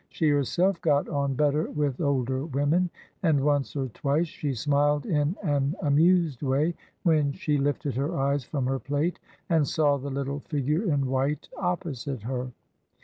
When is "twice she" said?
3.89-4.55